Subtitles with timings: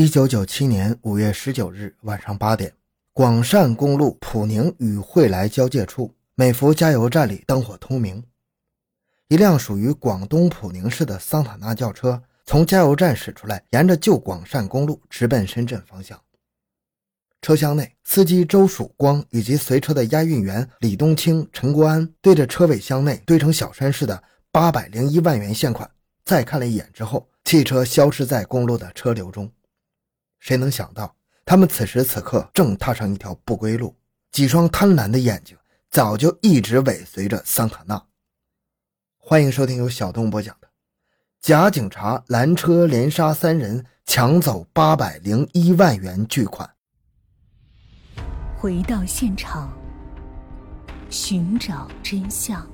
[0.00, 2.72] 一九九七年五月十九日晚上八点，
[3.12, 8.24] 广汕公路普宁与惠来交界处美孚加油站里灯火通明，
[9.28, 16.18] 一辆属于广东普宁市的桑塔纳轿车从加油站驶出来，沿着旧广汕公路直奔深圳方向。
[17.42, 25.90] 车厢内，司机周曙光以及随车的押运员李东清、陈国安对着车尾箱内堆成小山似的八百零一万元现款
[26.24, 29.52] 再看了一眼之后，汽车消失在公路的车流中。
[30.40, 31.14] 谁能想到，
[31.44, 33.94] 他们此时此刻正踏上一条不归路？
[34.32, 35.56] 几双贪婪的眼睛
[35.90, 38.02] 早就一直尾随着桑塔纳。
[39.18, 40.68] 欢迎收听由小东播讲的
[41.40, 46.68] 《假警察拦车连杀三人，抢走八百零一万元巨款》。
[48.56, 49.70] 回到现场，
[51.10, 52.66] 寻找真相。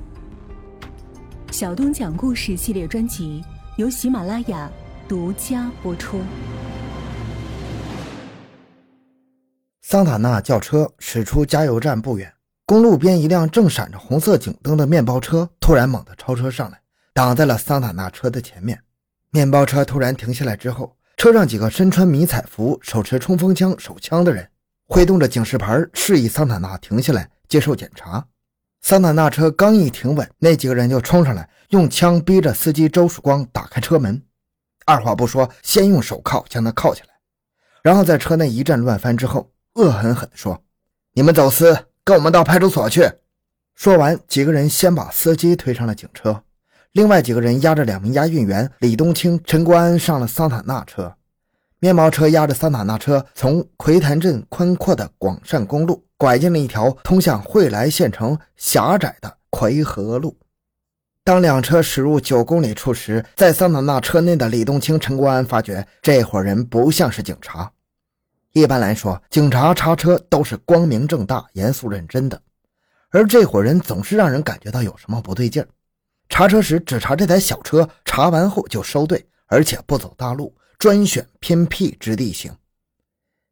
[1.51, 3.43] 小东讲故事系列专辑
[3.77, 4.71] 由喜马拉雅
[5.09, 6.21] 独家播出。
[9.89, 12.33] 桑塔纳轿车驶出加油站不远，
[12.65, 16.81] 公路边一辆正闪着红色警灯的面包车突然猛地超车上来，
[17.15, 18.83] 挡在了桑塔纳车的前面。
[19.31, 24.49] 面包车突然停下来之后，车上几个身穿迷彩服、手持冲锋枪、手枪的人。
[24.89, 28.27] 挥动着警示牌，示意桑塔纳停下来接受检查。
[28.81, 34.21] 桑塔纳车刚一停稳，那几个人就冲上来，用枪逼着司机周曙光打开车门。
[34.85, 37.11] 二话不说，先用手铐将他铐起来，
[37.85, 40.63] 然后在车内一阵乱翻之后，恶狠狠地说
[41.13, 43.11] ：“你们走私，跟我们到派出所去。”
[43.77, 46.43] 说完，几个人先把司机推上了警车，
[46.93, 51.15] 另外几个人押着两名押运员李东青、陈国安上了桑塔纳车。
[51.79, 60.35] 面包车压着桑塔纳车，从奎潭镇宽阔的广汕公路拐进了一条通向惠来县城狭窄的奎河路。
[61.23, 67.71] 当两车驶入九公里处时，在桑塔纳车内的李东青、陈国安发觉这伙人不像是警察。
[68.57, 72.41] 一般来说，警察查车都是光明正大、严肃认真的，
[73.11, 75.69] 而这伙人总是让人感觉到有什么不对劲儿。
[76.31, 80.57] 查车时只查这台小车，查完后就收队，而且不走大路。
[80.79, 82.51] 专选偏僻之地行。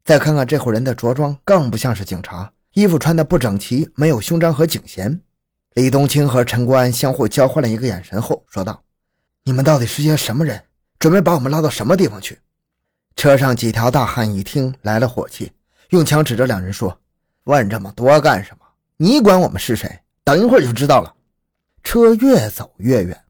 [0.04, 5.20] 再看看这伙人的着装，更不像是警察，衣服穿的不整齐，没有胸章和颈衔。
[5.74, 8.82] 李冬青和陈国安相互交换了一个眼神后，说道
[9.44, 10.62] ：“你们到底是些什么人？
[10.98, 12.38] 准备把我们拉到什么地方去？”
[13.16, 15.52] 车上几条大汉一听来了火气，
[15.90, 17.00] 用枪指着两人说
[17.44, 18.66] ：“问这么多干什么？
[18.96, 20.00] 你管我们是谁？
[20.24, 21.14] 等一会儿就知道了。”
[21.84, 23.24] 车越走越远。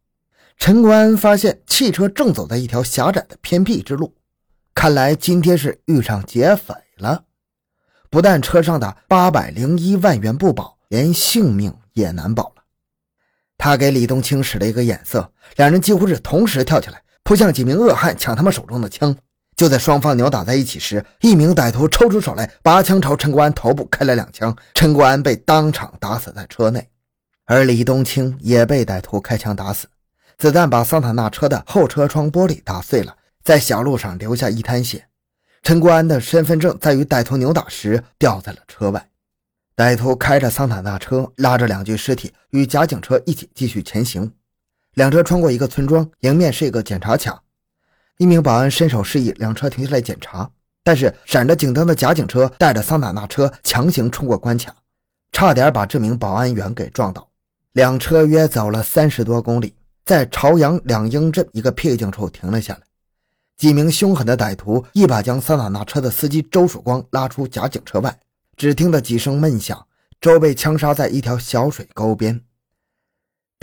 [0.56, 4.14] 陈国安发现汽车正走在一条狭窄的偏僻之路，
[4.74, 7.24] 看来今天是遇上劫匪了。
[8.08, 12.62] 不但车上的八百零一万元不保，连性命也难保了。
[13.58, 19.16] 他给李东青使了一个眼色，两人几乎是同时跳起来，扑向几名恶汉，抢他们手中的枪。
[19.64, 26.86] 就在双方扭打在一起时，一名歹徒抽出手来，拔枪朝陈国安头部开了两枪，陈国安被当场打死在车内，
[27.46, 29.86] 而李东青也被歹徒开枪打死。
[30.36, 35.06] 子弹把桑塔纳车的后车窗玻璃打碎了，在小路上留下一滩血。
[35.62, 39.08] 陈国安的身份证在与歹徒扭打时掉在了车外。
[39.74, 44.30] 歹徒开着桑塔纳车，拉着两具尸体与假警车一起继续前行。
[44.92, 47.40] 两车穿过一个村庄，迎面是一个检查卡。
[48.18, 50.50] 一名保安伸手示意两车停下来检查，
[50.82, 54.74] 但是闪着警灯的假警车带着桑塔纳车强行冲过关卡，
[55.32, 57.28] 差点把这名保安员给撞倒。
[57.72, 59.74] 两车约走了三十多公里。
[60.04, 62.80] 在朝阳两英镇一个僻静处停了下来，
[63.56, 68.14] 几名凶狠的歹徒一把将桑塔纳车的司机周曙光拉出假警车外，
[68.54, 69.86] 只听得几声闷响，
[70.20, 72.38] 周被枪杀在一条小水沟边。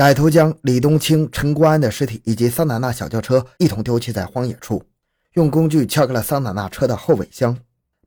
[0.01, 4.84] 歹徒将李东青、陈国安的尸体以及桑塔纳小轿车一同丢弃在荒野处，
[5.34, 7.56] 用工具撬开了桑塔纳车的后尾箱，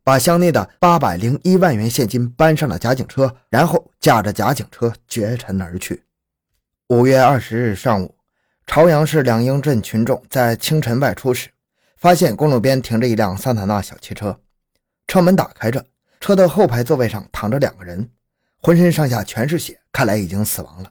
[0.02, 6.02] 把箱内的八百零一万元现金搬上了假警车，然后驾着假警车绝尘而去。
[6.88, 8.16] 五月二十日上午。
[8.66, 11.48] 朝阳市两英镇群众在清晨外出时，
[11.96, 14.40] 发现公路边停着一辆桑塔纳小汽车，
[15.06, 15.86] 车门打开着，
[16.18, 18.10] 车的后排座位上躺着两个人，
[18.60, 20.90] 浑身上下全是血，看来已经死亡了。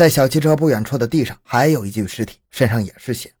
[0.00, 3.34] 在小汽车不远处的地上还有一具尸体，身上也是血。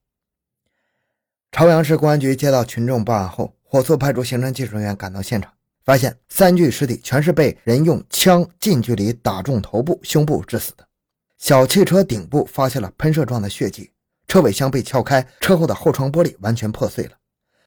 [1.50, 5.50] 朝阳市公安局接到群众报案后，火速派出刑侦技术人员赶到现场，
[5.86, 10.86] 发现三具尸体全是被人用枪近距离打中头部、胸部致死的。
[11.38, 13.90] 小汽车顶部发现了喷射状的血迹，
[14.28, 17.12] 车尾箱被撬开，车后的后窗玻璃完全破碎了。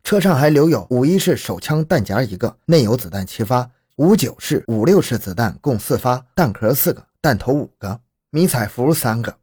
[0.04, 8.00] 车上还留有五一式手枪弹夹一个，内有子弹七发；五九式、五六式子弹共四发，弹壳四个，弹头五个，
[8.36, 9.38] 迷彩服三个。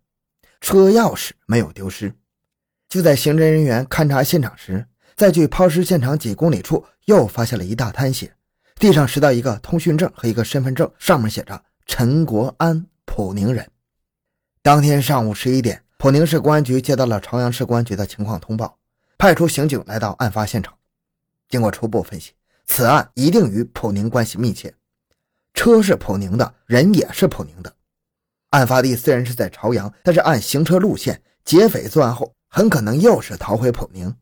[0.60, 2.12] 车钥匙没有丢失。
[2.88, 4.84] 就在刑侦人员勘查现场时，
[5.14, 8.34] 在距抛尸现场几公里处又发现了一大滩血，
[8.74, 13.70] 地上拾到一个通讯证和一个身份证，上面写着“陈国安，普宁人”。
[14.60, 18.76] 当天上午十一点，普宁市公安局接到了朝阳市公安局的情况通报，
[19.16, 20.76] 派出刑警来到案发现场。
[21.48, 22.32] 经过初步分析，
[22.66, 24.74] 此案一定与普宁关系密切，
[25.54, 27.72] 车是普宁的，人也是普宁的。
[28.50, 34.14] 案发地虽然是在朝阳，但是按行车路线，劫匪作案后很可能又是逃回普宁。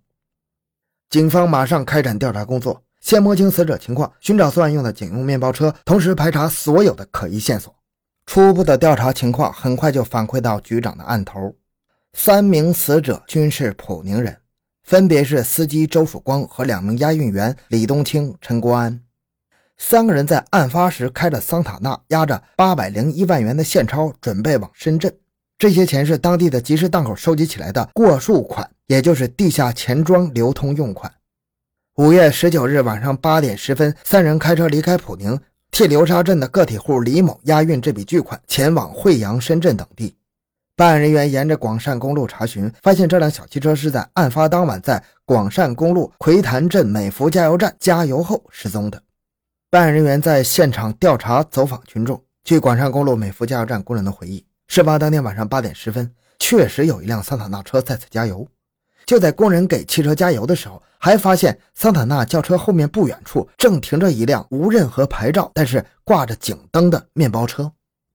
[1.09, 7.75] 警方马上开展调查工作，先摸清死者情况，寻找作案用的警用面包车，同时排查所有的可疑线索。
[8.27, 11.57] 初步的调查情况很快就反馈到局长的案头：
[12.13, 14.37] 三名死者均是普宁人，
[14.83, 19.01] 分别是司机周曙光和两名押运员李东青、陈国安。
[19.79, 25.13] 三个人在案发时开着桑塔纳，押着八百零一万元的现钞，准备往深圳。
[25.57, 28.69] 这些钱是当地的集市档口收集起来的过数款。
[28.89, 31.13] 也就是地下钱庄流通用款。
[31.97, 35.39] 五月十九日晚上八点十分，三人开车离开普宁，
[35.71, 40.17] 替流沙镇的个体户李某押运这笔巨款，前往惠阳、深圳等地。
[40.75, 49.03] 办案人员沿着广汕公路查询，发现这辆小汽车是在案发当晚在广汕公路葵潭镇美孚加油站加油后失踪的。
[49.71, 58.49] 办案人员在现场调查走访群众，据广汕公路美孚加油站工人的回忆，事发当天晚上八点十分，确实有一辆桑塔纳车在此加油。
[59.05, 67.71] 就在工人给汽车加油的时候，还发现桑塔纳轿车后面不远处正停着一辆无任何牌照，但是挂着警灯的面包车。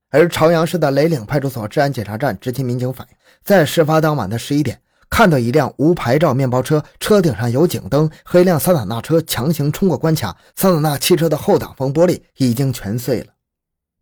[0.10, 13.28] 而朝阳市的雷岭派出所治安检查站执勤民警反映，在事发当晚的十一点，看到一辆无牌照面包车，车顶上有警灯，和一辆桑塔纳车强行冲过关卡，桑塔纳汽车的后挡风玻璃已经全碎了。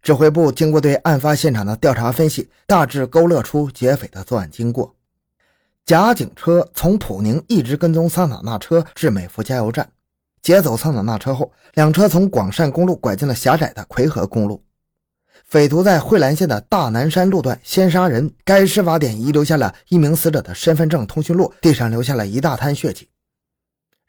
[0.02, 4.96] 指挥部经过对案发现场的调查分析，大致勾勒出劫匪的作案经过。
[5.86, 9.90] 假警车从普宁一直跟踪桑塔纳车至美孚加油站，
[10.42, 14.64] 劫走桑塔纳车后，两车从广汕公路拐进了狭窄的奎河公路。
[15.52, 23.10] 匪徒在惠兰县的大南山路段先杀人，该事发点遗留下了一名死者的身份证、通讯录，地上留下了一大滩血迹。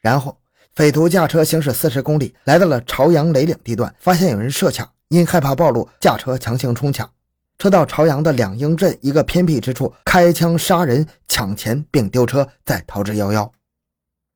[0.00, 0.39] 然后，
[0.73, 7.11] 匪徒驾车行驶四十公里，来到了朝阳雷岭地段，发现有人设卡，因害怕暴露，驾车强行冲卡。
[7.59, 13.50] 车到朝阳的两英镇一个偏僻之处，开枪杀人、抢钱并丢车，再逃之夭夭。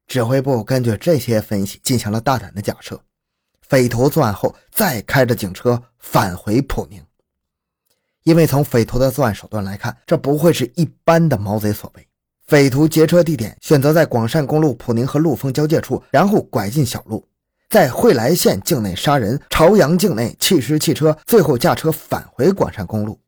[0.09, 3.01] 指挥部根据这些分析，进行了大胆的假设：
[3.69, 7.03] 匪徒作案后再开着警车返回普宁。
[8.25, 12.09] 因为从匪徒的作案手段来看，这不会是一般的毛贼所为。
[12.47, 17.27] 匪徒劫车地点选择在广汕公路普宁和陆丰交界处，然后拐进小路。
[17.69, 23.19] 在惠来县境内杀人，朝阳境内弃尸汽车，最后驾车返回广汕公路。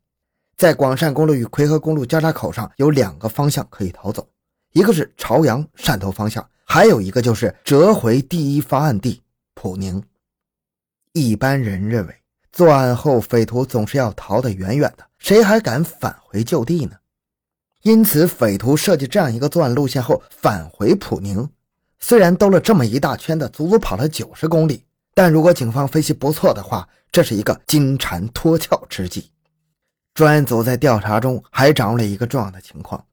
[0.55, 4.27] 在广汕公路与奎河公路交叉口上有两个方向可以逃走，
[4.71, 9.21] 一个是朝阳汕头方向，还有一个就是折回第一发案地
[9.53, 10.01] 普宁。
[11.13, 12.15] 一般人认为，
[12.51, 16.95] 作案后匪徒总是要逃得远远的，谁还敢返回就地呢？
[17.81, 21.49] 因此，匪徒设计这样一个作案路线后返回普宁。
[21.99, 24.83] 虽然兜了这么一大圈的，足足跑了九十公里，
[25.13, 29.31] 但如果警方分析不错的话，这是一个金蝉脱壳之计。
[30.13, 33.05] 专案组在调查中还掌握了一个重要的情况：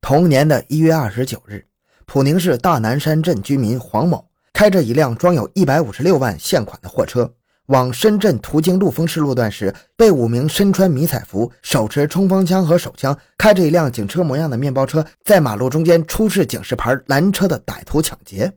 [0.00, 1.66] 同年的一月二十九日，
[2.04, 7.30] 普宁市大南山镇居民黄某开着一辆装有一百五十六万现款的货车。
[7.66, 18.50] 往深圳途经陆丰市路段时，被五名身穿迷彩服、手持冲锋枪和手枪、开着一辆警车模样的面包车，在马路中间出示警示牌拦车的歹徒抢劫。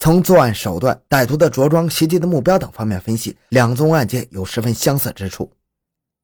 [0.00, 5.48] 从作案手段、歹徒的着装、袭击的目标等方面分析，两宗案件有十分相似之处。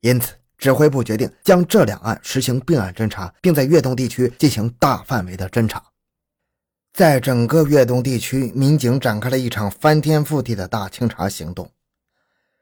[0.00, 5.80] 因此，指挥部决定将这两案实行并案侦查，并在粤东地区进行大范围的侦查。
[6.94, 11.68] 在整个粤东地区，民警展开了一场翻天覆地的大清查行动。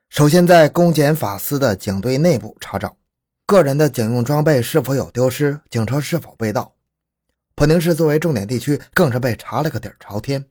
[0.08, 2.96] 首先，在公检法司的警队内部查找，
[3.44, 6.72] 个人的警用装备是否有丢失，警车是否被盗。
[7.54, 10.42] 普宁市作为重点地区，更是被查了个底朝天。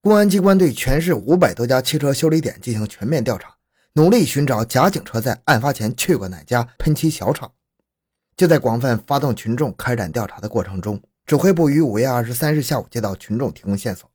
[0.00, 3.54] 公安机关对全市五百多家汽车修理点进行全面调查，
[3.92, 7.52] 努力寻找假警车在案发前去过哪家喷漆小厂。
[8.38, 10.98] 就在广泛发动群众开展调查的过程中。
[11.26, 14.08] 指挥部于五月二十三日下午接到群众提供线索。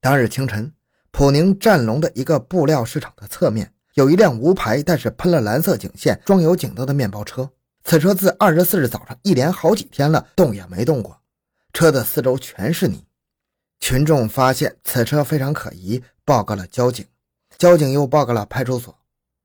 [0.00, 0.72] 当日清晨，
[1.10, 7.50] 普宁占龙的一个布料市场的侧面有一辆无牌但是喷了蓝色警线、装有警灯的面包车。
[7.82, 11.20] 此车自二十四日早上一连好几天了，动也没动过。
[11.72, 13.04] 车的四周全是泥。
[13.80, 17.04] 群众发现此车非常可疑，报告了交警。
[17.58, 18.96] 交警又报告了派出所。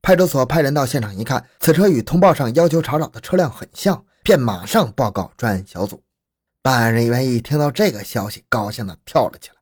[0.03, 5.99] 派出所派人到现场一看，此车与通报上要求查找的车辆很像，便马上报告专案小组。
[6.65, 9.54] 办案人员一听到这个消息，高兴的跳了起来。